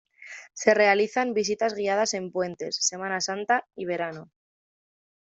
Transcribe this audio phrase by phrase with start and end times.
[0.55, 4.31] Se realizan visitas guiadas en puentes, Semana Santa y verano.